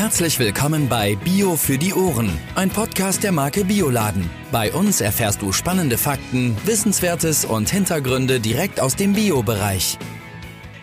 [0.00, 4.30] Herzlich willkommen bei Bio für die Ohren, ein Podcast der Marke Bioladen.
[4.50, 9.98] Bei uns erfährst du spannende Fakten, Wissenswertes und Hintergründe direkt aus dem Bio-Bereich.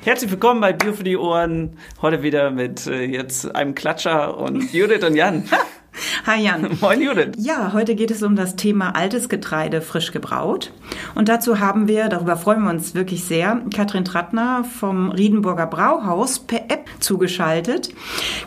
[0.03, 1.79] Herzlich willkommen bei Bio für die Ohren.
[1.99, 5.49] Heute wieder mit äh, jetzt einem Klatscher und Judith und Jan.
[6.25, 6.77] Hi Jan.
[6.81, 7.33] Moin Judith.
[7.37, 10.71] Ja, heute geht es um das Thema altes Getreide frisch gebraut.
[11.15, 16.39] Und dazu haben wir, darüber freuen wir uns wirklich sehr, Katrin Trattner vom Riedenburger Brauhaus
[16.39, 17.93] per App zugeschaltet.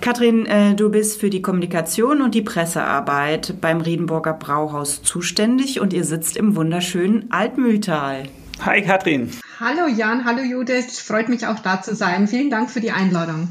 [0.00, 5.92] Katrin, äh, du bist für die Kommunikation und die Pressearbeit beim Riedenburger Brauhaus zuständig und
[5.92, 8.24] ihr sitzt im wunderschönen Altmühltal.
[8.64, 9.30] Hi Katrin.
[9.58, 11.00] Hallo Jan, hallo Judith.
[11.00, 12.28] Freut mich auch da zu sein.
[12.28, 13.48] Vielen Dank für die Einladung.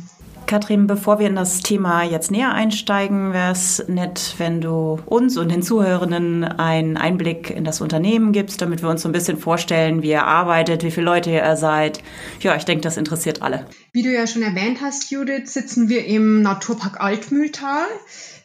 [0.49, 5.37] Katrin, bevor wir in das Thema jetzt näher einsteigen, wäre es nett, wenn du uns
[5.37, 9.37] und den Zuhörenden einen Einblick in das Unternehmen gibst, damit wir uns so ein bisschen
[9.37, 12.01] vorstellen, wie ihr arbeitet, wie viele Leute ihr seid.
[12.39, 13.67] Ja, ich denke, das interessiert alle.
[13.93, 17.85] Wie du ja schon erwähnt hast, Judith, sitzen wir im Naturpark Altmühltal.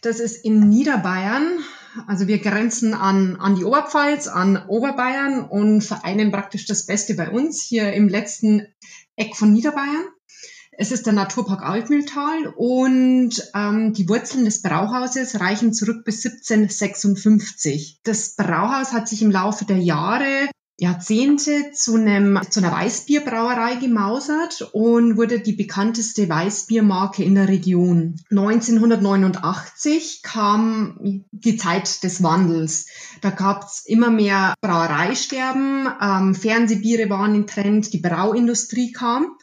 [0.03, 1.61] Das ist in Niederbayern.
[2.07, 7.31] Also wir grenzen an, an die Oberpfalz, an Oberbayern und vereinen praktisch das Beste bei
[7.31, 8.67] uns hier im letzten
[9.17, 10.05] Eck von Niederbayern.
[10.77, 18.01] Es ist der Naturpark Altmühltal und ähm, die Wurzeln des Brauhauses reichen zurück bis 1756.
[18.03, 24.69] Das Brauhaus hat sich im Laufe der Jahre Jahrzehnte zu, einem, zu einer Weißbierbrauerei gemausert
[24.73, 28.17] und wurde die bekannteste Weißbiermarke in der Region.
[28.31, 32.87] 1989 kam die Zeit des Wandels.
[33.21, 39.37] Da gab es immer mehr Brauereisterben, ähm, Fernsehbiere waren im Trend, die Brauindustrie kam.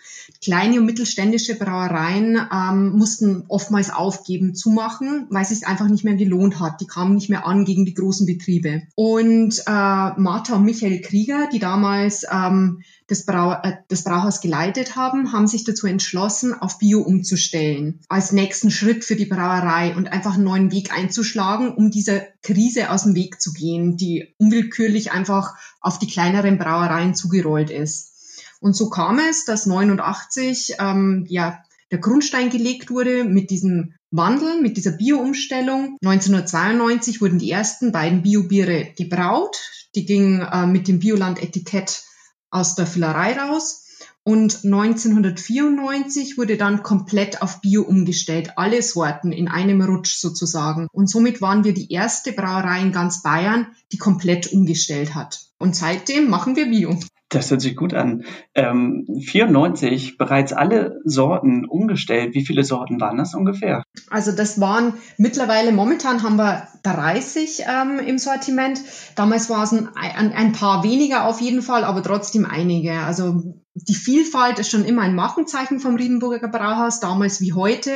[0.43, 6.15] Kleine und mittelständische Brauereien ähm, mussten oftmals aufgeben, zumachen, weil es sich einfach nicht mehr
[6.15, 6.81] gelohnt hat.
[6.81, 8.83] Die kamen nicht mehr an gegen die großen Betriebe.
[8.95, 9.71] Und äh,
[10.19, 15.45] Martha und Michael Krieger, die damals ähm, das, Brau äh, das Brauhaus geleitet haben, haben
[15.45, 17.99] sich dazu entschlossen, auf Bio umzustellen.
[18.09, 22.89] Als nächsten Schritt für die Brauerei und einfach einen neuen Weg einzuschlagen, um dieser Krise
[22.89, 28.11] aus dem Weg zu gehen, die unwillkürlich einfach auf die kleineren Brauereien zugerollt ist.
[28.59, 34.61] Und so kam es, dass 89 ähm, ja der Grundstein gelegt wurde mit diesem Wandel,
[34.61, 35.97] mit dieser Bio-Umstellung.
[36.03, 39.57] 1992 wurden die ersten beiden Bio-Biere gebraut.
[39.95, 42.03] Die gingen äh, mit dem Bioland-Etikett
[42.49, 43.87] aus der Füllerei raus.
[44.23, 50.87] Und 1994 wurde dann komplett auf Bio umgestellt, alle Sorten in einem Rutsch sozusagen.
[50.91, 55.47] Und somit waren wir die erste Brauerei in ganz Bayern, die komplett umgestellt hat.
[55.57, 56.99] Und seitdem machen wir Bio.
[57.31, 58.25] Das hört sich gut an.
[58.55, 62.35] Ähm, 94 bereits alle Sorten umgestellt.
[62.35, 63.83] Wie viele Sorten waren das ungefähr?
[64.09, 68.81] Also das waren mittlerweile, momentan haben wir 30 ähm, im Sortiment.
[69.15, 72.99] Damals war es ein, ein, ein, paar weniger auf jeden Fall, aber trotzdem einige.
[72.99, 77.93] Also die Vielfalt ist schon immer ein Markenzeichen vom Riedenburger Brauhaus, damals wie heute.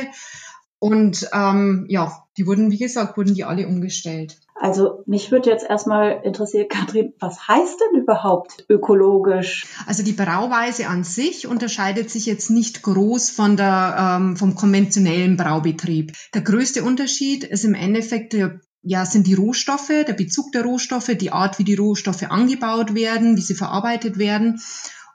[0.78, 4.38] Und ähm, ja, die wurden, wie gesagt, wurden die alle umgestellt.
[4.58, 9.66] Also mich würde jetzt erstmal interessieren, Katrin, was heißt denn überhaupt ökologisch?
[9.86, 15.36] Also die Brauweise an sich unterscheidet sich jetzt nicht groß von der, ähm, vom konventionellen
[15.36, 16.12] Braubetrieb.
[16.34, 21.10] Der größte Unterschied ist im Endeffekt der ja, sind die Rohstoffe, der Bezug der Rohstoffe,
[21.18, 24.60] die Art, wie die Rohstoffe angebaut werden, wie sie verarbeitet werden.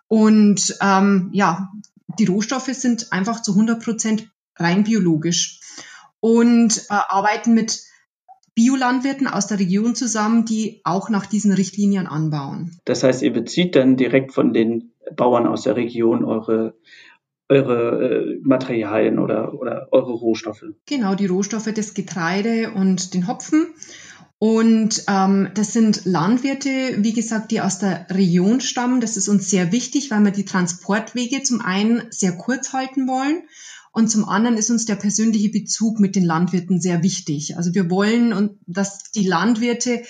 [0.09, 1.72] Und ähm, ja,
[2.19, 5.62] die Rohstoffe sind einfach zu 100 Prozent rein biologisch
[6.19, 7.80] und äh, arbeiten mit
[8.56, 12.78] Biolandwirten aus der Region zusammen, die auch nach diesen Richtlinien anbauen.
[12.85, 16.75] Das heißt, ihr bezieht dann direkt von den Bauern aus der Region eure
[17.51, 20.63] eure äh, Materialien oder, oder eure Rohstoffe.
[20.85, 23.73] Genau, die Rohstoffe, das Getreide und den Hopfen.
[24.39, 29.01] Und ähm, das sind Landwirte, wie gesagt, die aus der Region stammen.
[29.01, 33.44] Das ist uns sehr wichtig, weil wir die Transportwege zum einen sehr kurz halten wollen
[33.91, 37.57] und zum anderen ist uns der persönliche Bezug mit den Landwirten sehr wichtig.
[37.57, 40.03] Also wir wollen, dass die Landwirte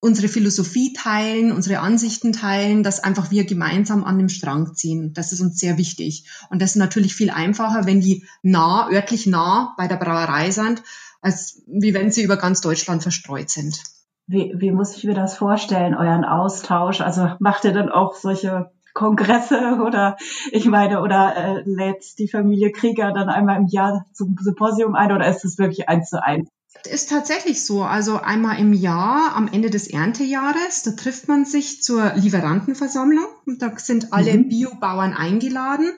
[0.00, 5.12] unsere Philosophie teilen, unsere Ansichten teilen, dass einfach wir gemeinsam an dem Strang ziehen.
[5.12, 6.26] Das ist uns sehr wichtig.
[6.48, 10.82] Und das ist natürlich viel einfacher, wenn die nah, örtlich nah bei der Brauerei sind,
[11.20, 13.82] als wie wenn sie über ganz Deutschland verstreut sind.
[14.26, 17.00] Wie, wie muss ich mir das vorstellen, euren Austausch?
[17.00, 20.16] Also macht ihr dann auch solche Kongresse oder
[20.50, 25.12] ich meine, oder äh, lädt die Familie Krieger dann einmal im Jahr zum Symposium ein
[25.12, 26.48] oder ist es wirklich eins zu eins?
[26.88, 27.82] Ist tatsächlich so.
[27.82, 33.26] Also einmal im Jahr, am Ende des Erntejahres, da trifft man sich zur Lieferantenversammlung.
[33.58, 34.48] Da sind alle mhm.
[34.48, 35.92] Biobauern eingeladen.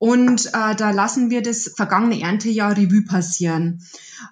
[0.00, 3.82] Und äh, da lassen wir das vergangene Erntejahr Revue passieren.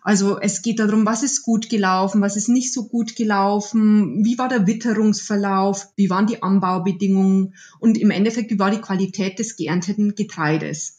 [0.03, 4.39] Also es geht darum, was ist gut gelaufen, was ist nicht so gut gelaufen, wie
[4.39, 9.57] war der Witterungsverlauf, wie waren die Anbaubedingungen und im Endeffekt, wie war die Qualität des
[9.57, 10.97] geernteten Getreides.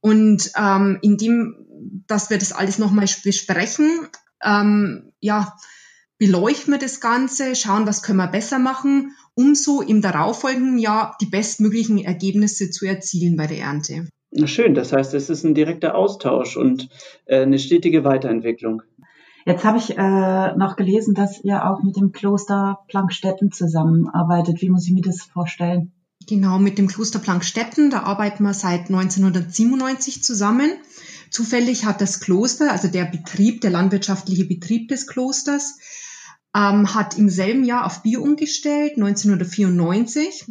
[0.00, 1.64] Und ähm, in dem
[2.06, 4.08] dass wir das alles nochmal besprechen.
[4.42, 5.56] Ähm, ja,
[6.18, 11.16] beleuchten wir das Ganze, schauen, was können wir besser machen, um so im darauffolgenden Jahr
[11.20, 14.08] die bestmöglichen Ergebnisse zu erzielen bei der Ernte.
[14.30, 16.88] Na schön, das heißt, es ist ein direkter Austausch und
[17.26, 18.82] äh, eine stetige Weiterentwicklung.
[19.46, 24.62] Jetzt habe ich äh, noch gelesen, dass ihr auch mit dem Kloster Plankstetten zusammenarbeitet.
[24.62, 25.92] Wie muss ich mir das vorstellen?
[26.26, 30.70] Genau, mit dem Kloster Plankstetten, da arbeiten wir seit 1997 zusammen.
[31.30, 35.78] Zufällig hat das Kloster, also der Betrieb, der landwirtschaftliche Betrieb des Klosters,
[36.54, 40.46] ähm, hat im selben Jahr auf Bio umgestellt, 1994.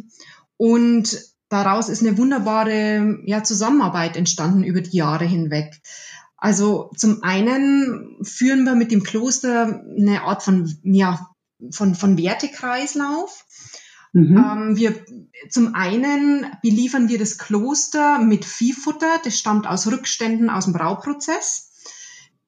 [0.56, 1.18] Und
[1.48, 5.80] daraus ist eine wunderbare ja, Zusammenarbeit entstanden über die Jahre hinweg.
[6.36, 11.30] Also zum einen führen wir mit dem Kloster eine Art von, ja,
[11.70, 13.46] von, von Wertekreislauf.
[14.12, 14.36] Mhm.
[14.36, 14.94] Ähm, wir,
[15.48, 21.73] zum einen beliefern wir das Kloster mit Viehfutter, das stammt aus Rückständen aus dem Brauprozess.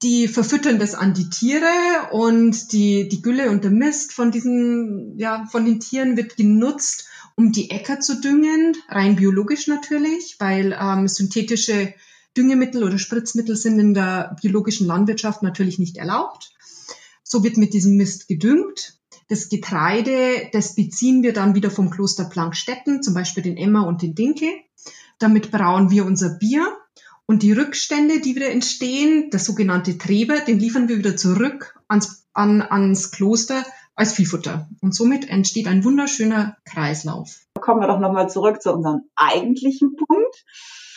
[0.03, 1.67] Die verfüttern das an die Tiere
[2.13, 7.09] und die, die Gülle und der Mist von diesen, ja, von den Tieren wird genutzt,
[7.35, 11.95] um die Äcker zu düngen, rein biologisch natürlich, weil ähm, synthetische
[12.37, 16.53] Düngemittel oder Spritzmittel sind in der biologischen Landwirtschaft natürlich nicht erlaubt.
[17.23, 18.99] So wird mit diesem Mist gedüngt.
[19.29, 24.03] Das Getreide, das beziehen wir dann wieder vom Kloster Plankstetten, zum Beispiel den Emmer und
[24.03, 24.49] den Dinkel.
[25.19, 26.77] Damit brauen wir unser Bier.
[27.29, 32.29] Und die Rückstände, die wieder entstehen, das sogenannte Treber, den liefern wir wieder zurück ans,
[32.33, 33.65] an, ans Kloster
[33.97, 34.69] als Viehfutter.
[34.81, 37.41] Und somit entsteht ein wunderschöner Kreislauf.
[37.61, 40.45] Kommen wir doch nochmal zurück zu unserem eigentlichen Punkt.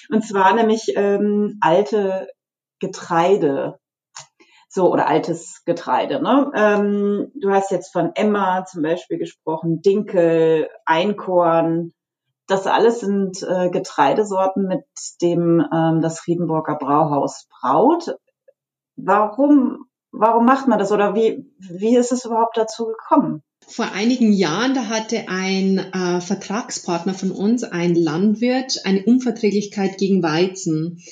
[0.10, 2.28] Und zwar nämlich ähm, alte
[2.80, 3.80] Getreide
[4.70, 6.22] so oder altes Getreide.
[6.22, 6.52] Ne?
[6.56, 11.94] Ähm, du hast jetzt von Emma zum Beispiel gesprochen, Dinkel, Einkorn.
[12.50, 14.84] Das alles sind äh, Getreidesorten, mit
[15.22, 18.16] dem ähm, das Friedenburger Brauhaus braut.
[18.96, 23.44] Warum, warum macht man das oder wie, wie ist es überhaupt dazu gekommen?
[23.68, 30.24] Vor einigen Jahren, da hatte ein äh, Vertragspartner von uns, ein Landwirt, eine Unverträglichkeit gegen
[30.24, 31.04] Weizen.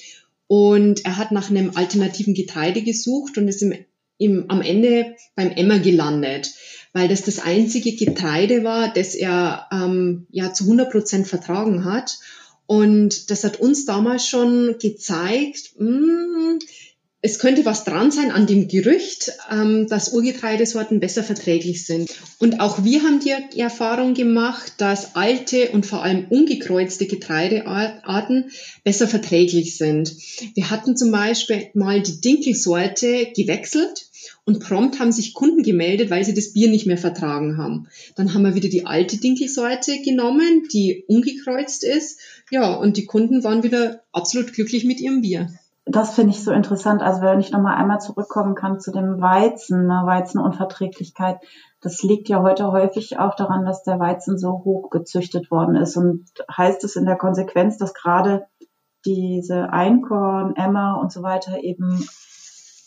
[0.47, 3.75] Und er hat nach einem alternativen Getreide gesucht und ist im,
[4.17, 6.51] im, am Ende beim Emmer gelandet,
[6.93, 12.17] weil das das einzige Getreide war, das er ähm, ja zu 100 Prozent vertragen hat.
[12.65, 16.59] Und das hat uns damals schon gezeigt, mh, hm,
[17.21, 22.09] es könnte was dran sein an dem Gerücht, ähm, dass Urgetreidesorten besser verträglich sind.
[22.39, 28.51] Und auch wir haben die Erfahrung gemacht, dass alte und vor allem ungekreuzte Getreidearten
[28.83, 30.15] besser verträglich sind.
[30.53, 34.06] Wir hatten zum Beispiel mal die Dinkelsorte gewechselt
[34.47, 37.88] und prompt haben sich Kunden gemeldet, weil sie das Bier nicht mehr vertragen haben.
[38.15, 42.19] Dann haben wir wieder die alte Dinkelsorte genommen, die ungekreuzt ist.
[42.49, 45.49] Ja, und die Kunden waren wieder absolut glücklich mit ihrem Bier
[45.89, 47.01] das finde ich so interessant.
[47.01, 51.39] Also wenn ich nochmal einmal zurückkommen kann zu dem Weizen, ne, Weizenunverträglichkeit.
[51.81, 55.95] Das liegt ja heute häufig auch daran, dass der Weizen so hoch gezüchtet worden ist.
[55.95, 58.47] Und heißt es in der Konsequenz, dass gerade
[59.05, 62.05] diese Einkorn, Emmer und so weiter eben,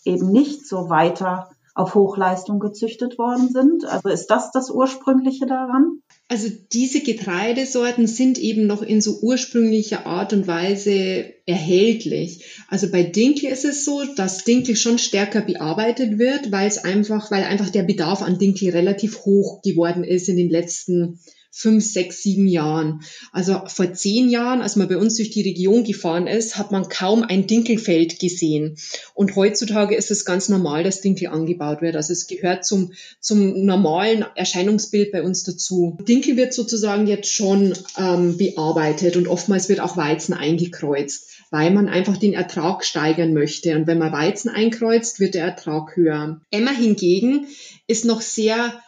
[0.05, 3.85] eben nicht so weiter auf Hochleistung gezüchtet worden sind?
[3.85, 6.02] Also ist das das Ursprüngliche daran?
[6.29, 12.44] Also diese Getreidesorten sind eben noch in so ursprünglicher Art und Weise erhältlich.
[12.69, 17.30] Also bei Dinkel ist es so, dass Dinkel schon stärker bearbeitet wird, weil es einfach,
[17.30, 21.19] weil einfach der Bedarf an Dinkel relativ hoch geworden ist in den letzten
[21.50, 23.02] fünf, sechs, sieben Jahren.
[23.33, 26.88] Also vor zehn Jahren, als man bei uns durch die Region gefahren ist, hat man
[26.88, 28.76] kaum ein Dinkelfeld gesehen.
[29.14, 31.97] Und heutzutage ist es ganz normal, dass Dinkel angebaut wird.
[31.97, 35.99] Also es gehört zum, zum normalen Erscheinungsbild bei uns dazu.
[36.09, 41.88] Dinkel wird sozusagen jetzt schon ähm, bearbeitet und oftmals wird auch Weizen eingekreuzt weil man
[41.88, 43.75] einfach den Ertrag steigern möchte.
[43.75, 46.40] Und wenn man Weizen einkreuzt, wird der Ertrag höher.
[46.50, 47.49] Emma hingegen
[47.88, 48.80] ist noch sehr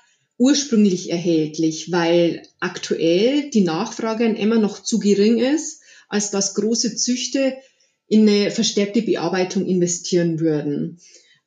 [0.43, 6.97] ursprünglich erhältlich, weil aktuell die Nachfrage an Emma noch zu gering ist, als dass große
[6.97, 7.55] Züchte
[8.09, 10.99] in eine verstärkte Bearbeitung investieren würden.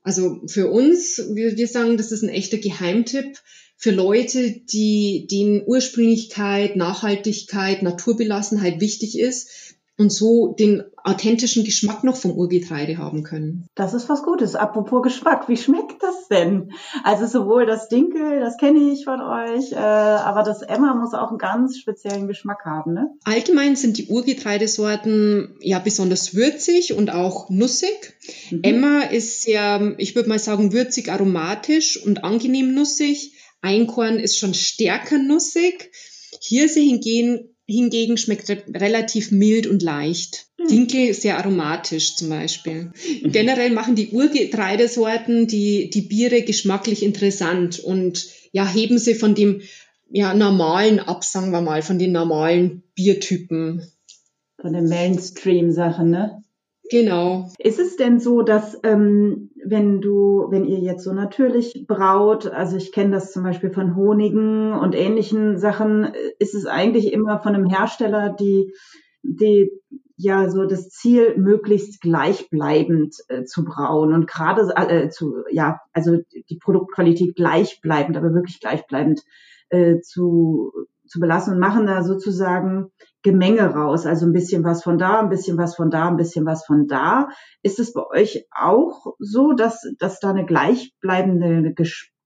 [0.02, 3.38] Also für uns, wir, wir sagen, das ist ein echter Geheimtipp
[3.76, 12.16] für Leute, die denen Ursprünglichkeit, Nachhaltigkeit, Naturbelassenheit wichtig ist, und so den authentischen Geschmack noch
[12.16, 13.68] vom Urgetreide haben können.
[13.76, 14.56] Das ist was Gutes.
[14.56, 16.72] Apropos Geschmack, wie schmeckt das denn?
[17.04, 21.30] Also sowohl das Dinkel, das kenne ich von euch, äh, aber das Emma muss auch
[21.30, 23.12] einen ganz speziellen Geschmack haben, ne?
[23.24, 28.18] Allgemein sind die Urgetreidesorten ja besonders würzig und auch nussig.
[28.50, 28.60] Mhm.
[28.64, 33.34] Emma ist sehr, ich würde mal sagen, würzig, aromatisch und angenehm nussig.
[33.62, 35.92] Einkorn ist schon stärker nussig.
[36.42, 40.48] Hirse hingegen hingegen schmeckt re relativ mild und leicht.
[40.60, 40.68] Hm.
[40.68, 42.92] Dinkel sehr aromatisch zum Beispiel.
[43.24, 43.32] Mhm.
[43.32, 49.62] Generell machen die Urgetreidesorten die, die Biere geschmacklich interessant und ja, heben sie von dem
[50.10, 53.86] ja, normalen ab, sagen wir mal, von den normalen Biertypen.
[54.62, 56.45] Von den Mainstream-Sachen, ne?
[56.92, 57.50] Genau.
[57.58, 62.78] Ist es denn so, dass ähm, wenn du, wenn ihr jetzt so natürlich braut, also
[62.78, 67.56] ich kenne das zum Beispiel von Honigen und ähnlichen Sachen, ist es eigentlich immer von
[67.56, 68.74] einem Hersteller die,
[69.24, 69.72] die
[70.18, 76.18] ja so das Ziel, möglichst gleichbleibend äh, zu brauen und gerade äh, zu, ja, also
[76.50, 79.22] die Produktqualität gleichbleibend, aber wirklich gleichbleibend
[79.70, 80.72] äh, zu,
[81.08, 82.92] zu belassen und machen da sozusagen
[83.24, 84.06] Gemenge raus.
[84.06, 86.88] Also ein bisschen was von da, ein bisschen was von da, ein bisschen was von
[86.88, 87.30] da.
[87.64, 91.74] Ist es bei euch auch so, dass, dass da eine gleichbleibende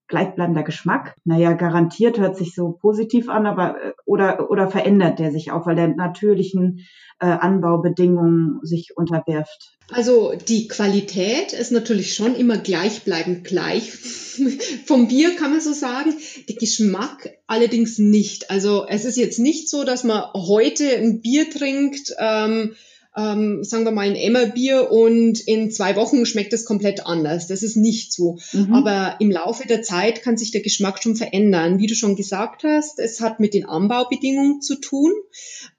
[0.09, 1.15] gleichbleibender Geschmack?
[1.23, 5.65] Naja, garantiert hört sich so positiv an, aber äh, oder oder verändert der sich auch,
[5.65, 6.85] weil der natürlichen
[7.19, 9.77] äh, Anbaubedingungen sich unterwirft?
[9.91, 13.91] Also die Qualität ist natürlich schon immer gleichbleibend gleich.
[14.85, 16.13] Vom Bier kann man so sagen.
[16.47, 18.51] Der Geschmack allerdings nicht.
[18.51, 22.75] Also es ist jetzt nicht so, dass man heute ein Bier trinkt, ähm,
[23.19, 27.47] ähm, sagen wir mal, ein Emmerbier und in zwei Wochen schmeckt es komplett anders.
[27.47, 28.37] Das ist nicht so.
[28.53, 28.73] Mhm.
[28.73, 31.79] Aber im Laufe der Zeit kann sich der Geschmack schon verändern.
[31.79, 35.11] Wie du schon gesagt hast, es hat mit den Anbaubedingungen zu tun.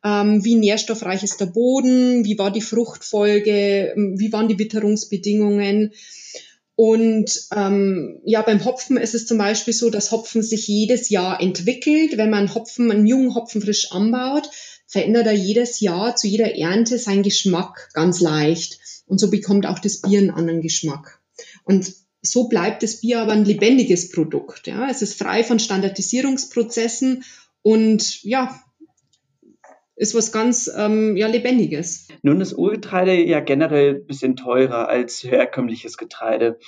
[0.05, 2.25] Ähm, wie nährstoffreich ist der Boden?
[2.25, 3.95] Wie war die Fruchtfolge?
[3.97, 5.93] Wie waren die Witterungsbedingungen?
[6.75, 11.39] Und ähm, ja, beim Hopfen ist es zum Beispiel so, dass Hopfen sich jedes Jahr
[11.39, 12.17] entwickelt.
[12.17, 14.49] Wenn man Hopfen, einen jungen Hopfen frisch anbaut,
[14.91, 18.81] verändert er jedes Jahr zu jeder Ernte seinen Geschmack ganz leicht.
[19.07, 21.21] Und so bekommt auch das Bier einen anderen Geschmack.
[21.65, 21.93] Und
[22.23, 24.67] so bleibt das Bier aber ein lebendiges Produkt.
[24.67, 24.89] Ja.
[24.91, 27.25] Es ist frei von Standardisierungsprozessen
[27.63, 28.61] und ja,
[29.95, 32.09] ist was ganz ähm, ja, Lebendiges.
[32.23, 36.59] Nun ist Urgetreide ja generell ein bisschen teurer als herkömmliches Getreide.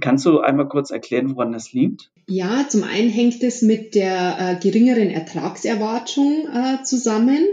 [0.00, 2.10] Kannst du einmal kurz erklären, woran das liegt?
[2.26, 7.44] Ja, zum einen hängt es mit der äh, geringeren Ertragserwartung äh, zusammen.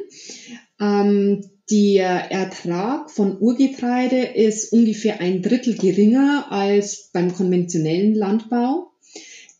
[0.79, 8.91] Ähm, der Ertrag von Urgetreide ist ungefähr ein Drittel geringer als beim konventionellen Landbau.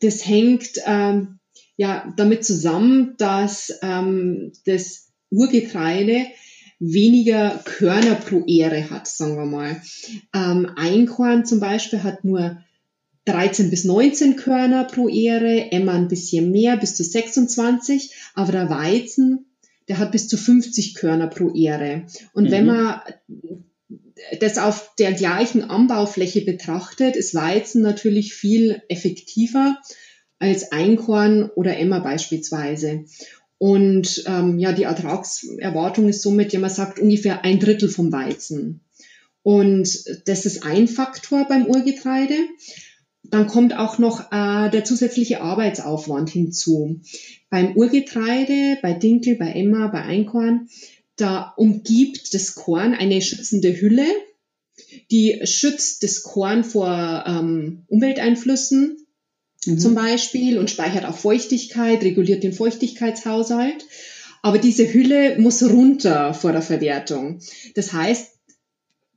[0.02, 1.40] Das hängt ähm,
[1.78, 6.26] ja damit zusammen, dass ähm, das Urgetreide
[6.80, 9.82] weniger Körner pro Ehre hat, sagen wir mal.
[10.34, 12.58] Ähm, Einkorn zum Beispiel hat nur
[13.30, 18.70] 13 bis 19 Körner pro Ehre, Emma ein bisschen mehr, bis zu 26, aber der
[18.70, 19.46] Weizen,
[19.88, 22.06] der hat bis zu 50 Körner pro Ehre.
[22.34, 22.52] Und mhm.
[22.52, 23.02] wenn man
[24.40, 29.78] das auf der gleichen Anbaufläche betrachtet, ist Weizen natürlich viel effektiver
[30.40, 33.06] als Einkorn oder Emma beispielsweise.
[33.58, 38.82] Und ähm, ja, die Ertragserwartung ist somit, ja, man sagt ungefähr ein Drittel vom Weizen.
[39.44, 39.90] Und
[40.26, 42.36] das ist ein Faktor beim Urgetreide.
[43.30, 47.02] Dann kommt auch noch äh, der zusätzliche Arbeitsaufwand hinzu.
[47.50, 50.70] Beim Urgetreide, bei Dinkel, bei Emma, bei Einkorn,
[51.16, 54.06] da umgibt das Korn eine schützende Hülle,
[55.12, 59.06] die schützt das Korn vor ähm, Umwelteinflüssen
[59.66, 59.80] mhm.
[59.80, 63.86] zum Beispiel und speichert auch Feuchtigkeit, reguliert den Feuchtigkeitshaushalt.
[64.42, 67.42] Aber diese Hülle muss runter vor der Verwertung.
[67.76, 68.32] Das heißt,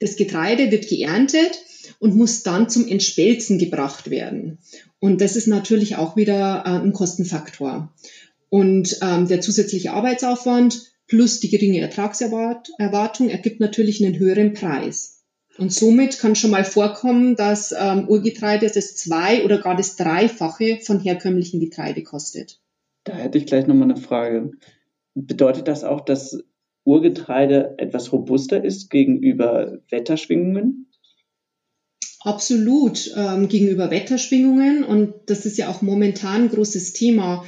[0.01, 1.57] das Getreide wird geerntet
[2.03, 4.59] und muss dann zum Entspelzen gebracht werden.
[4.99, 7.95] Und das ist natürlich auch wieder äh, ein Kostenfaktor.
[8.49, 15.23] Und ähm, der zusätzliche Arbeitsaufwand plus die geringe Ertragserwartung ergibt natürlich einen höheren Preis.
[15.59, 20.81] Und somit kann schon mal vorkommen, dass ähm, Urgetreide das zwei oder gar das dreifache
[20.83, 22.61] von herkömmlichen Getreide kostet.
[23.05, 24.51] Da hätte ich gleich nochmal eine Frage.
[25.15, 26.43] Bedeutet das auch, dass
[26.83, 30.89] Urgetreide etwas robuster ist gegenüber Wetterschwingungen?
[32.25, 37.45] Absolut ähm, gegenüber Wetterschwingungen und das ist ja auch momentan ein großes Thema.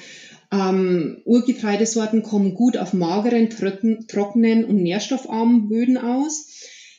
[0.52, 6.50] Ähm, Urgetreidesorten kommen gut auf mageren, trockenen und nährstoffarmen Böden aus.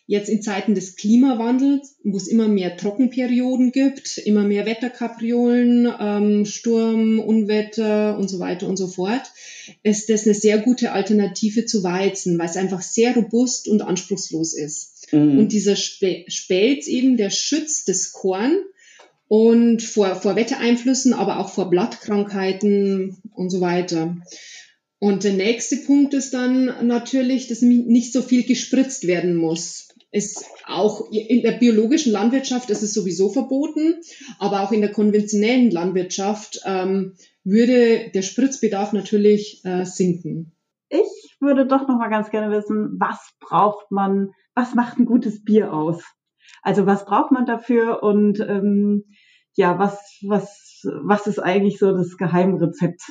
[0.07, 6.45] Jetzt in Zeiten des Klimawandels, wo es immer mehr Trockenperioden gibt, immer mehr Wetterkapriolen, ähm,
[6.45, 9.23] Sturm, Unwetter und so weiter und so fort,
[9.81, 14.53] ist das eine sehr gute Alternative zu Weizen, weil es einfach sehr robust und anspruchslos
[14.53, 14.94] ist.
[15.11, 15.39] Mhm.
[15.39, 18.57] Und dieser Spelz eben, der schützt das Korn
[19.27, 24.17] und vor, vor Wettereinflüssen, aber auch vor Blattkrankheiten und so weiter.
[24.99, 29.89] Und der nächste Punkt ist dann natürlich, dass nicht so viel gespritzt werden muss.
[30.11, 33.95] Ist auch in der biologischen Landwirtschaft ist es sowieso verboten,
[34.39, 40.53] aber auch in der konventionellen Landwirtschaft ähm, würde der Spritzbedarf natürlich äh, sinken.
[40.89, 45.05] Ich ich würde doch noch mal ganz gerne wissen, was braucht man, was macht ein
[45.05, 46.03] gutes Bier aus?
[46.61, 49.05] Also was braucht man dafür und ähm,
[49.55, 53.01] ja, was, was, was ist eigentlich so das Geheimrezept?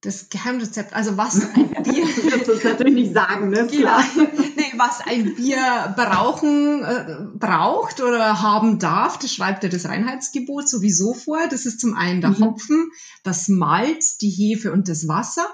[0.00, 2.04] Das Geheimrezept, also was ein Bier.
[2.04, 3.66] das ist natürlich nicht sagen, ne?
[3.68, 4.04] Klar.
[4.56, 10.68] nee, was ein Bier brauchen, äh, braucht oder haben darf, das schreibt ja das Reinheitsgebot
[10.68, 11.38] sowieso vor.
[11.48, 12.44] Das ist zum einen der mhm.
[12.44, 12.90] Hopfen,
[13.22, 15.46] das Malz, die Hefe und das Wasser.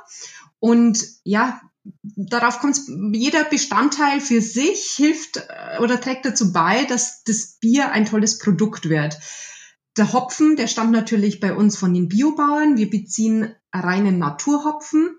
[0.61, 1.61] Und ja,
[2.03, 2.79] darauf kommt
[3.13, 8.39] jeder Bestandteil für sich hilft äh, oder trägt dazu bei, dass das Bier ein tolles
[8.39, 9.19] Produkt wird.
[9.97, 12.77] Der Hopfen, der stammt natürlich bei uns von den Biobauern.
[12.77, 15.17] Wir beziehen reinen Naturhopfen.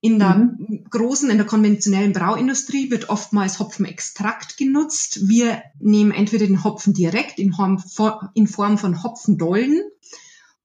[0.00, 0.84] In der mhm.
[0.90, 5.28] großen, in der konventionellen Brauindustrie wird oftmals Hopfenextrakt genutzt.
[5.28, 7.82] Wir nehmen entweder den Hopfen direkt in Form,
[8.34, 9.82] in Form von Hopfendollen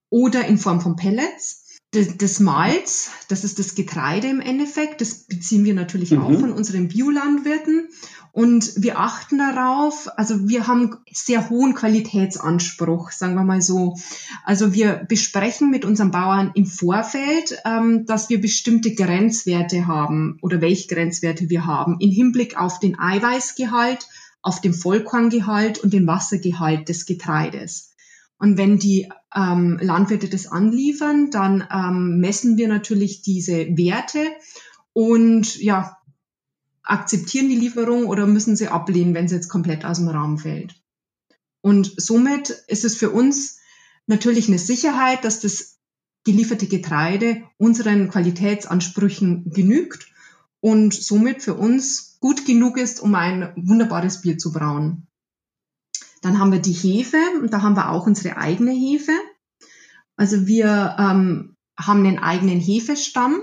[0.10, 1.63] oder in Form von Pellets
[1.94, 6.22] das Malz, das ist das Getreide im Endeffekt, das beziehen wir natürlich mhm.
[6.22, 7.90] auch von unseren Biolandwirten.
[8.32, 13.96] Und wir achten darauf, also wir haben sehr hohen Qualitätsanspruch, sagen wir mal so.
[14.44, 20.62] Also wir besprechen mit unseren Bauern im Vorfeld, ähm, dass wir bestimmte Grenzwerte haben oder
[20.62, 24.08] welche Grenzwerte wir haben im Hinblick auf den Eiweißgehalt,
[24.42, 27.93] auf den Vollkorngehalt und den Wassergehalt des Getreides.
[28.44, 34.20] Und wenn die ähm, Landwirte das anliefern, dann ähm, messen wir natürlich diese Werte
[34.92, 35.96] und ja,
[36.84, 40.76] akzeptieren die Lieferung oder müssen sie ablehnen, wenn sie jetzt komplett aus dem Rahmen fällt.
[41.62, 43.60] Und somit ist es für uns
[44.08, 45.80] natürlich eine Sicherheit, dass das
[46.26, 50.12] gelieferte Getreide unseren Qualitätsansprüchen genügt
[50.60, 55.08] und somit für uns gut genug ist, um ein wunderbares Bier zu brauen.
[56.24, 59.12] Dann haben wir die Hefe und da haben wir auch unsere eigene Hefe.
[60.16, 63.42] Also wir ähm, haben einen eigenen Hefestamm,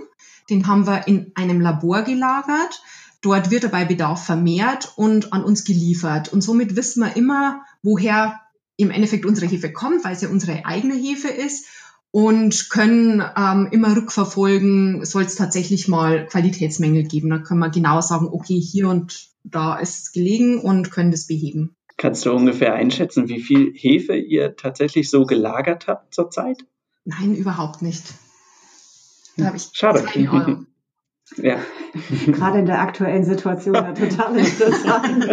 [0.49, 2.83] den haben wir in einem Labor gelagert.
[3.21, 6.33] Dort wird er bei Bedarf vermehrt und an uns geliefert.
[6.33, 8.41] Und somit wissen wir immer, woher
[8.79, 11.67] im Endeffekt unsere Hefe kommt, weil es ja unsere eigene Hefe ist
[12.13, 17.29] und können ähm, immer rückverfolgen, soll es tatsächlich mal Qualitätsmängel geben.
[17.29, 21.27] Da können wir genau sagen, okay, hier und da ist es gelegen und können das
[21.27, 21.77] beheben.
[22.01, 26.65] Kannst du ungefähr einschätzen, wie viel Hefe ihr tatsächlich so gelagert habt zurzeit?
[27.05, 28.15] Nein, überhaupt nicht.
[29.37, 30.03] Da habe ich Schade.
[31.37, 31.59] Ja.
[32.27, 35.27] Gerade in der aktuellen Situation ja total interessant.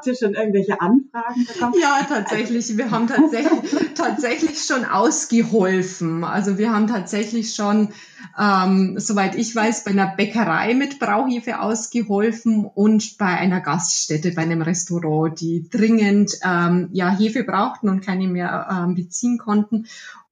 [0.00, 1.74] Habt ihr schon irgendwelche Anfragen bekommen?
[1.78, 2.74] Ja, tatsächlich.
[2.78, 6.24] Wir haben tatsächlich, tatsächlich schon ausgeholfen.
[6.24, 7.90] Also wir haben tatsächlich schon,
[8.38, 14.40] ähm, soweit ich weiß, bei einer Bäckerei mit Brauhefe ausgeholfen und bei einer Gaststätte, bei
[14.40, 19.84] einem Restaurant, die dringend ähm, ja, Hefe brauchten und keine mehr ähm, beziehen konnten.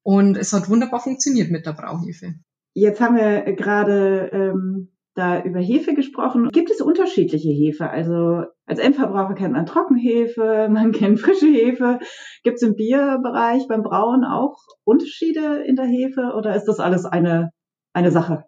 [0.02, 2.36] Und es hat wunderbar funktioniert mit der Brauhefe.
[2.72, 6.48] Jetzt haben wir gerade ähm, da über Hefe gesprochen.
[6.50, 7.90] Gibt es unterschiedliche Hefe?
[7.90, 11.98] Also als Endverbraucher kennt man Trockenhefe, man kennt frische Hefe.
[12.44, 17.04] Gibt es im Bierbereich beim Brauen auch Unterschiede in der Hefe oder ist das alles
[17.04, 17.50] eine,
[17.92, 18.44] eine Sache?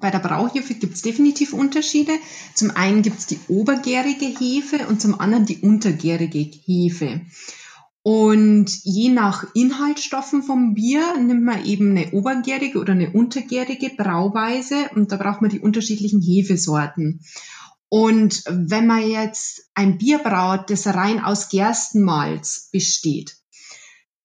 [0.00, 2.12] Bei der Brauhefe gibt es definitiv Unterschiede.
[2.54, 7.20] Zum einen gibt es die obergärige Hefe und zum anderen die untergärige Hefe.
[8.10, 14.88] Und je nach Inhaltsstoffen vom Bier nimmt man eben eine obergärige oder eine untergärige Brauweise
[14.94, 17.20] und da braucht man die unterschiedlichen Hefesorten.
[17.90, 23.36] Und wenn man jetzt ein Bier braut, das rein aus Gerstenmalz besteht,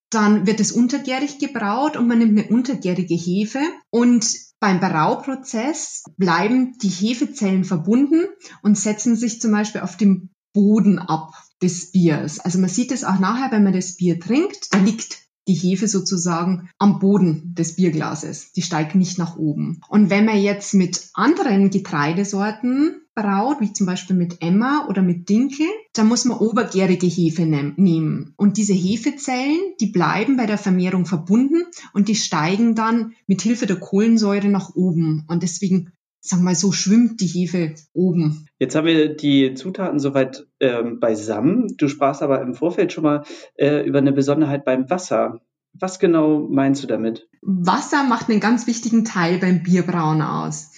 [0.09, 4.25] dann wird es untergärig gebraut und man nimmt eine untergärige Hefe und
[4.61, 8.27] beim Brauprozess bleiben die Hefezellen verbunden
[8.61, 11.33] und setzen sich zum Beispiel auf dem Boden ab
[11.63, 12.39] des Biers.
[12.39, 15.87] Also man sieht es auch nachher, wenn man das Bier trinkt, da liegt die Hefe
[15.87, 18.51] sozusagen am Boden des Bierglases.
[18.53, 19.81] Die steigt nicht nach oben.
[19.89, 25.29] Und wenn man jetzt mit anderen Getreidesorten braut, wie zum Beispiel mit Emma oder mit
[25.29, 28.33] Dinkel, dann muss man obergärige Hefe ne nehmen.
[28.37, 33.67] Und diese Hefezellen, die bleiben bei der Vermehrung verbunden und die steigen dann mit Hilfe
[33.67, 35.25] der Kohlensäure nach oben.
[35.27, 35.91] Und deswegen
[36.23, 38.47] sagen wir mal so, schwimmt die Hefe oben.
[38.57, 41.75] Jetzt haben wir die Zutaten soweit ähm, beisammen.
[41.77, 43.23] Du sprachst aber im Vorfeld schon mal
[43.55, 45.41] äh, über eine Besonderheit beim Wasser.
[45.73, 47.27] Was genau meinst du damit?
[47.41, 50.71] Wasser macht einen ganz wichtigen Teil beim Bierbrauen aus.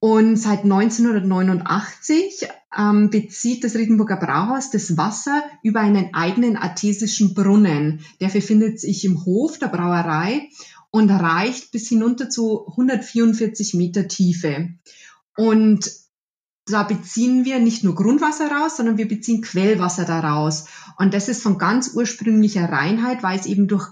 [0.00, 2.48] Und seit 1989
[2.78, 8.00] ähm, bezieht das Riedenburger Brauhaus das Wasser über einen eigenen artesischen Brunnen.
[8.20, 10.48] Der befindet sich im Hof der Brauerei
[10.90, 14.70] und reicht bis hinunter zu 144 Meter Tiefe.
[15.36, 15.90] Und
[16.66, 20.66] da beziehen wir nicht nur Grundwasser raus, sondern wir beziehen Quellwasser daraus.
[20.98, 23.88] Und das ist von ganz ursprünglicher Reinheit, weil es eben durch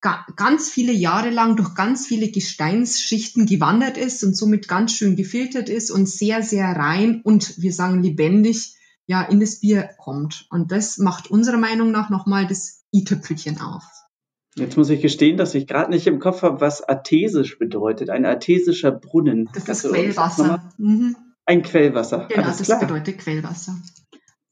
[0.00, 5.16] ga ganz viele Jahre lang durch ganz viele Gesteinsschichten gewandert ist und somit ganz schön
[5.16, 10.46] gefiltert ist und sehr, sehr rein und wir sagen lebendig ja in das Bier kommt.
[10.50, 13.82] Und das macht unserer Meinung nach nochmal das i-Tüpfelchen auf.
[14.58, 18.10] Jetzt muss ich gestehen, dass ich gerade nicht im Kopf habe, was artesisch bedeutet.
[18.10, 19.48] Ein artesischer Brunnen.
[19.54, 20.62] Das ist Quellwasser.
[20.78, 21.16] Mhm.
[21.46, 22.26] Ein Quellwasser.
[22.28, 22.80] Genau, Alles das klar.
[22.80, 23.74] bedeutet Quellwasser.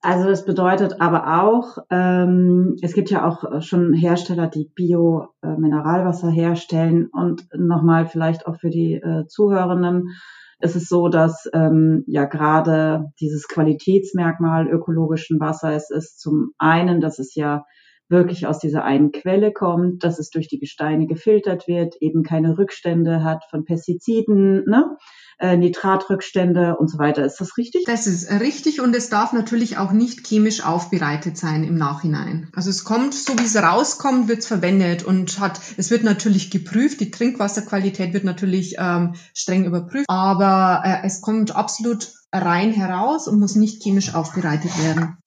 [0.01, 7.09] Also es bedeutet aber auch, ähm, es gibt ja auch schon Hersteller, die Bio-Mineralwasser herstellen.
[7.13, 10.15] Und nochmal vielleicht auch für die äh, Zuhörenden,
[10.61, 17.19] ist es so, dass ähm, ja gerade dieses Qualitätsmerkmal ökologischen Wassers ist zum einen, dass
[17.19, 17.65] es ja
[18.09, 22.57] wirklich aus dieser einen Quelle kommt, dass es durch die Gesteine gefiltert wird, eben keine
[22.59, 24.97] Rückstände hat von Pestiziden, ne?
[25.39, 27.25] äh, Nitratrückstände und so weiter.
[27.25, 27.85] Ist das richtig?
[27.85, 32.49] Das ist richtig und es darf natürlich auch nicht chemisch aufbereitet sein im Nachhinein.
[32.55, 36.51] Also es kommt, so wie es rauskommt, wird es verwendet und hat, es wird natürlich
[36.51, 43.29] geprüft, die Trinkwasserqualität wird natürlich ähm, streng überprüft, aber äh, es kommt absolut rein heraus
[43.29, 45.19] und muss nicht chemisch aufbereitet werden.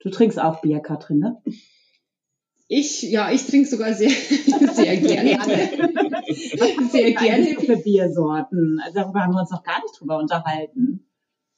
[0.00, 1.42] Du trinkst auch Bier, Katrin, ne?
[2.70, 4.10] Ich, ja, ich trinke sogar sehr,
[4.74, 5.38] sehr gerne.
[5.38, 7.46] Was sehr gerne.
[7.58, 8.78] für Biersorten?
[8.84, 11.06] Also darüber haben wir uns noch gar nicht drüber unterhalten.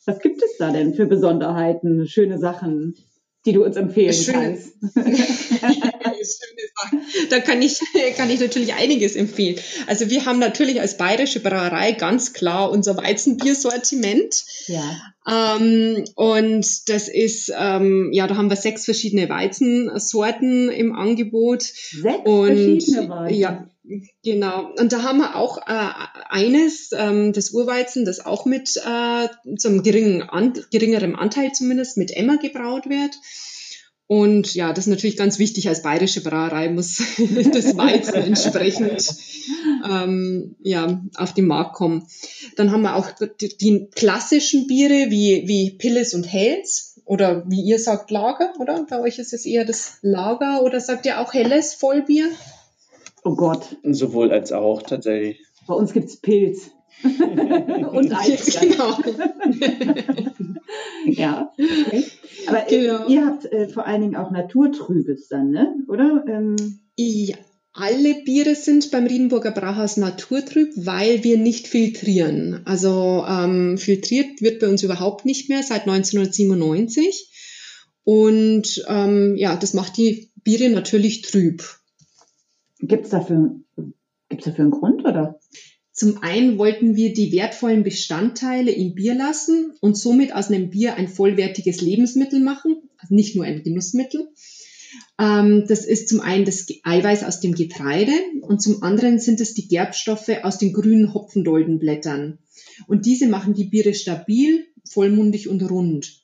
[0.07, 2.95] Was gibt es da denn für Besonderheiten, schöne Sachen,
[3.47, 4.39] die du uns empfehlen Schöne.
[4.39, 4.73] kannst?
[7.31, 7.81] da kann ich,
[8.17, 9.57] kann ich natürlich einiges empfehlen.
[9.87, 14.45] Also wir haben natürlich als bayerische Brauerei ganz klar unser Weizenbiersortiment.
[14.67, 15.01] Ja.
[15.27, 21.63] Ähm, und das ist, ähm, ja, da haben wir sechs verschiedene Weizensorten im Angebot.
[21.63, 23.39] Sechs und, verschiedene Weizen?
[23.39, 23.67] Ja,
[24.25, 24.73] Genau.
[24.79, 25.91] Und da haben wir auch äh,
[26.29, 32.11] eines, ähm, das Urweizen, das auch mit äh, zum geringen an, geringerem Anteil zumindest mit
[32.17, 33.17] Emmer gebraut wird.
[34.07, 35.69] Und ja, das ist natürlich ganz wichtig.
[35.69, 36.99] Als bayerische Brauerei muss
[37.53, 39.09] das Weizen entsprechend
[39.89, 42.09] ähm, ja, auf den Markt kommen.
[42.57, 47.63] Dann haben wir auch die, die klassischen Biere wie, wie Pilles und Hells oder wie
[47.63, 48.85] ihr sagt Lager, oder?
[48.91, 52.29] Bei euch ist es eher das Lager oder sagt ihr auch helles Vollbier?
[53.25, 53.77] Oh Gott.
[53.85, 55.43] Sowohl als auch tatsächlich.
[55.67, 56.71] Bei uns gibt's Pilz.
[57.03, 58.59] und Eis.
[58.61, 58.99] Genau.
[61.07, 61.53] ja.
[61.59, 62.05] Okay.
[62.47, 63.09] Aber genau.
[63.09, 65.75] ihr habt äh, vor allen Dingen auch Naturtrübes dann, ne?
[65.89, 66.25] Oder?
[66.29, 66.57] Ähm.
[66.97, 67.37] Ja.
[67.73, 72.63] Alle Biere sind beim Riedenburger Brauhaus naturtrüb, weil wir nicht filtrieren.
[72.65, 77.31] Also ähm, filtriert wird bei uns überhaupt nicht mehr seit 1997.
[78.03, 81.63] Und ähm, ja, das macht die Biere natürlich trüb.
[82.81, 83.61] Gibt es dafür,
[84.29, 85.39] gibt's dafür einen Grund oder?
[85.93, 90.95] Zum einen wollten wir die wertvollen Bestandteile im Bier lassen und somit aus einem Bier
[90.95, 94.29] ein vollwertiges Lebensmittel machen, also nicht nur ein Genussmittel.
[95.19, 98.13] Ähm, das ist zum einen das Eiweiß aus dem Getreide
[98.43, 102.39] und zum anderen sind es die Gerbstoffe aus den grünen Hopfendoldenblättern.
[102.87, 106.23] Und diese machen die Biere stabil, vollmundig und rund.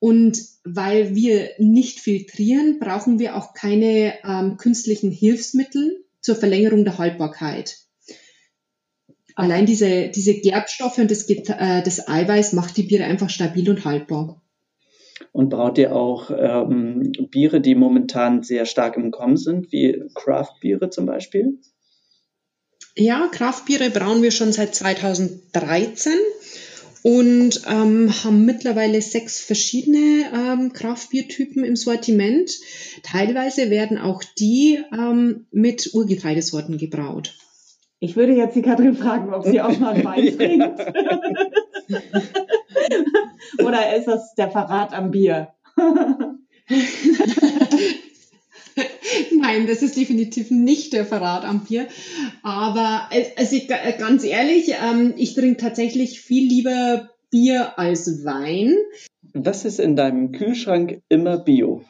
[0.00, 6.98] Und weil wir nicht filtrieren, brauchen wir auch keine ähm, künstlichen Hilfsmittel zur Verlängerung der
[6.98, 7.76] Haltbarkeit.
[9.36, 13.84] Allein diese, diese Gerbstoffe und das, äh, das Eiweiß macht die Biere einfach stabil und
[13.84, 14.42] haltbar.
[15.32, 20.90] Und braut ihr auch ähm, Biere, die momentan sehr stark im Kommen sind, wie Craft-Biere
[20.90, 21.58] zum Beispiel?
[22.96, 26.12] Ja, Craft-Biere brauen wir schon seit 2013
[27.02, 32.50] und ähm, haben mittlerweile sechs verschiedene ähm, Kraftbiertypen im Sortiment.
[33.02, 37.34] Teilweise werden auch die ähm, mit Urgetreidesorten gebraut.
[38.02, 40.80] Ich würde jetzt die Katrin fragen, ob sie auch mal Wein trinkt.
[43.64, 45.48] Oder ist das der Verrat am Bier?
[49.50, 51.88] Nein, das ist definitiv nicht der Verrat am Bier.
[52.42, 58.76] Aber also ich, ganz ehrlich, ähm, ich trinke tatsächlich viel lieber Bier als Wein.
[59.32, 61.84] Was ist in deinem Kühlschrank immer Bio?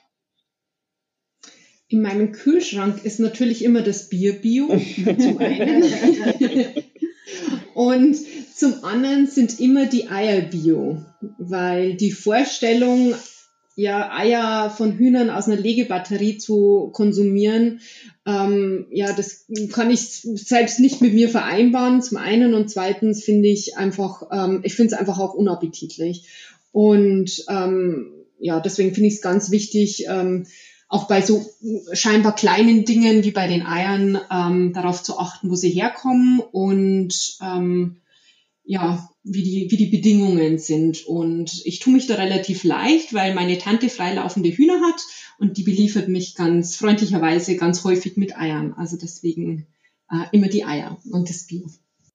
[1.88, 4.68] In meinem Kühlschrank ist natürlich immer das Bier Bio,
[5.18, 5.82] zum einen.
[7.74, 8.16] Und
[8.54, 11.04] zum anderen sind immer die Eier Bio,
[11.38, 13.14] weil die Vorstellung,
[13.76, 17.80] ja, Eier von Hühnern aus einer Legebatterie zu konsumieren,
[18.26, 22.54] ähm, ja, das kann ich selbst nicht mit mir vereinbaren, zum einen.
[22.54, 26.28] Und zweitens finde ich einfach, ähm, ich finde es einfach auch unappetitlich.
[26.72, 30.46] Und ähm, ja, deswegen finde ich es ganz wichtig, ähm,
[30.88, 31.48] auch bei so
[31.92, 37.38] scheinbar kleinen Dingen wie bei den Eiern ähm, darauf zu achten, wo sie herkommen und
[37.40, 37.96] ähm,
[38.70, 41.04] ja, wie die, wie die Bedingungen sind.
[41.04, 45.02] Und ich tue mich da relativ leicht, weil meine Tante freilaufende Hühner hat
[45.40, 48.74] und die beliefert mich ganz freundlicherweise ganz häufig mit Eiern.
[48.76, 49.66] Also deswegen
[50.08, 51.66] äh, immer die Eier und das Bio.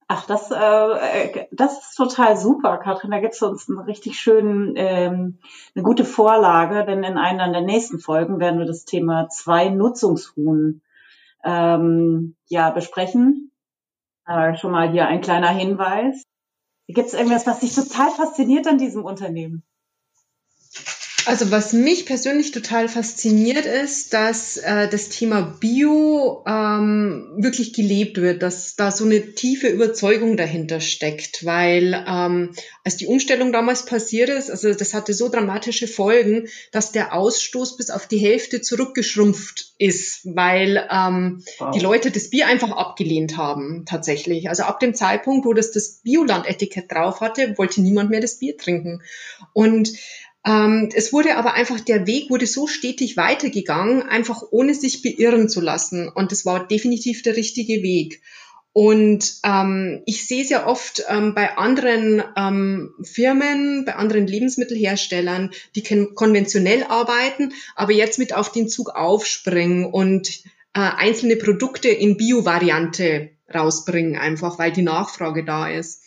[0.08, 3.12] Ach, das, äh, das ist total super, Katrin.
[3.12, 5.40] Da gibt's uns einen richtig schönen, ähm,
[5.76, 10.82] eine gute Vorlage, denn in einer der nächsten Folgen werden wir das Thema zwei Nutzungshuhn
[11.44, 13.52] ähm, ja besprechen.
[14.26, 16.24] Äh, schon mal hier ein kleiner Hinweis.
[16.88, 19.65] Gibt es irgendwas, was dich total fasziniert an diesem Unternehmen?
[21.26, 28.18] Also was mich persönlich total fasziniert ist, dass äh, das Thema Bio ähm, wirklich gelebt
[28.18, 33.86] wird, dass da so eine tiefe Überzeugung dahinter steckt, weil ähm, als die Umstellung damals
[33.86, 38.62] passiert ist, also das hatte so dramatische Folgen, dass der Ausstoß bis auf die Hälfte
[38.62, 41.72] zurückgeschrumpft ist, weil ähm, wow.
[41.74, 44.50] die Leute das Bier einfach abgelehnt haben tatsächlich.
[44.50, 48.58] Also ab dem Zeitpunkt, wo das das Bioland-Etikett drauf hatte, wollte niemand mehr das Bier
[48.58, 49.02] trinken
[49.54, 49.92] und
[50.94, 55.60] es wurde aber einfach, der Weg wurde so stetig weitergegangen, einfach ohne sich beirren zu
[55.60, 56.08] lassen.
[56.08, 58.22] Und das war definitiv der richtige Weg.
[58.78, 65.52] Und ähm, ich sehe es ja oft ähm, bei anderen ähm, Firmen, bei anderen Lebensmittelherstellern,
[65.76, 72.18] die konventionell arbeiten, aber jetzt mit auf den Zug aufspringen und äh, einzelne Produkte in
[72.18, 76.02] Bio-Variante rausbringen, einfach weil die Nachfrage da ist.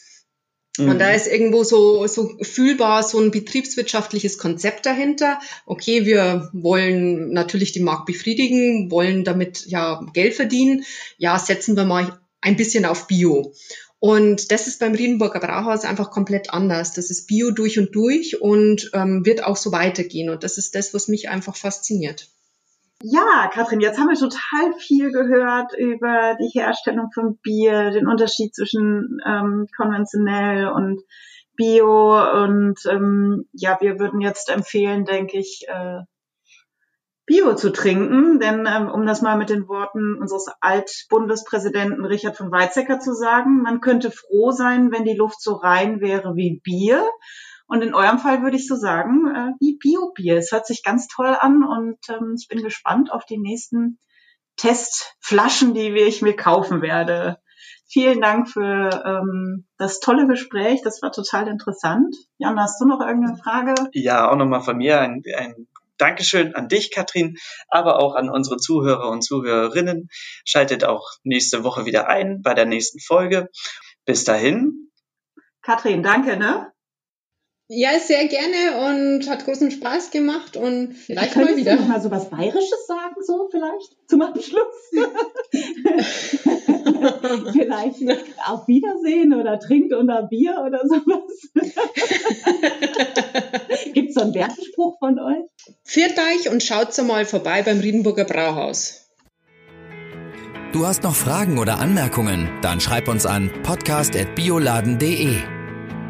[0.78, 0.90] Mhm.
[0.90, 5.38] Und da ist irgendwo so, so fühlbar so ein betriebswirtschaftliches Konzept dahinter.
[5.66, 10.84] Okay, wir wollen natürlich den Markt befriedigen, wollen damit ja Geld verdienen.
[11.16, 13.52] Ja, setzen wir mal ein bisschen auf Bio.
[14.00, 16.92] Und das ist beim Riedenburger Brauhaus einfach komplett anders.
[16.92, 20.30] Das ist Bio durch und durch und ähm, wird auch so weitergehen.
[20.30, 22.28] Und das ist das, was mich einfach fasziniert.
[23.02, 28.52] Ja, Katrin, jetzt haben wir total viel gehört über die Herstellung von Bier, den Unterschied
[28.54, 31.02] zwischen ähm, konventionell und
[31.54, 36.00] Bio und ähm, ja, wir würden jetzt empfehlen, denke ich, äh,
[37.24, 42.50] Bio zu trinken, denn ähm, um das mal mit den Worten unseres Altbundespräsidenten Richard von
[42.50, 47.08] Weizsäcker zu sagen, man könnte froh sein, wenn die Luft so rein wäre wie Bier.
[47.68, 50.38] Und in eurem Fall würde ich so sagen, äh, wie Bio-Bier.
[50.38, 53.98] Es hört sich ganz toll an und ähm, ich bin gespannt auf die nächsten
[54.56, 57.38] Testflaschen, die ich mir kaufen werde.
[57.86, 60.80] Vielen Dank für ähm, das tolle Gespräch.
[60.82, 62.14] Das war total interessant.
[62.38, 63.74] Jan, hast du noch irgendeine Frage?
[63.92, 67.36] Ja, auch nochmal von mir ein, ein Dankeschön an dich, Katrin,
[67.68, 70.08] aber auch an unsere Zuhörer und Zuhörerinnen.
[70.44, 73.50] Schaltet auch nächste Woche wieder ein bei der nächsten Folge.
[74.04, 74.90] Bis dahin.
[75.62, 76.72] Katrin, danke, ne?
[77.70, 81.76] Ja, sehr gerne und hat großen Spaß gemacht und vielleicht mal wieder.
[81.76, 84.90] Du noch mal so was Bayerisches sagen, so vielleicht zum Abschluss?
[87.52, 87.96] vielleicht
[88.46, 91.50] auf Wiedersehen oder trinkt unter Bier oder sowas.
[93.92, 95.44] Gibt es so einen Wertespruch von euch?
[95.84, 99.10] Viert euch und schaut so mal vorbei beim Riedenburger Brauhaus.
[100.72, 102.48] Du hast noch Fragen oder Anmerkungen?
[102.62, 105.57] Dann schreib uns an podcast.bioladen.de.